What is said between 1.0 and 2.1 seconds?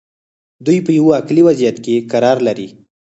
عقلي وضعیت کې